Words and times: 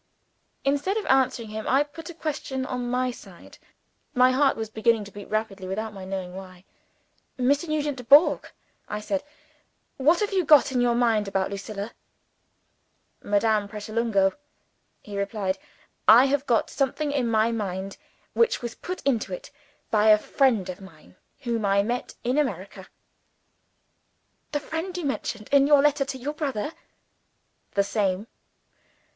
Instead 0.65 0.97
of 0.97 1.05
answering 1.05 1.49
him, 1.49 1.67
I 1.67 1.83
put 1.83 2.09
a 2.09 2.15
question 2.15 2.65
on 2.65 2.89
my 2.89 3.11
side. 3.11 3.59
My 4.15 4.31
heart 4.31 4.57
was 4.57 4.67
beginning 4.71 5.03
to 5.03 5.11
beat 5.11 5.29
rapidly 5.29 5.67
without 5.67 5.93
my 5.93 6.05
knowing 6.05 6.33
why. 6.35 6.65
"Mr. 7.37 7.67
Nugent 7.67 7.97
Dubourg," 7.99 8.49
I 8.89 8.99
said, 8.99 9.23
"what 9.97 10.21
have 10.21 10.33
you 10.33 10.43
got 10.43 10.71
in 10.71 10.81
your 10.81 10.95
mind 10.95 11.27
about 11.27 11.51
Lucilla?" 11.51 11.93
"Madame 13.21 13.67
Pratolungo," 13.67 14.33
he 15.03 15.19
replied, 15.19 15.59
"I 16.07 16.25
have 16.25 16.47
got 16.47 16.71
something 16.71 17.11
in 17.11 17.27
my 17.27 17.51
mind 17.51 17.97
which 18.33 18.63
was 18.63 18.73
put 18.73 19.03
into 19.03 19.31
it 19.35 19.51
by 19.91 20.07
a 20.09 20.17
friend 20.17 20.67
of 20.67 20.81
mine 20.81 21.15
whom 21.41 21.63
I 21.63 21.83
met 21.83 22.15
in 22.23 22.39
America." 22.39 22.87
"The 24.51 24.59
friend 24.59 24.97
you 24.97 25.05
mentioned 25.05 25.47
in 25.51 25.67
your 25.67 25.83
letter 25.83 26.05
to 26.05 26.17
your 26.17 26.33
brother?" 26.33 26.71
"The 27.75 27.83
same." 27.83 28.25